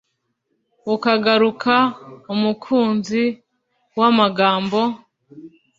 [0.93, 1.75] ukagaruka
[2.33, 3.23] umukunzi
[3.99, 4.79] wamagambo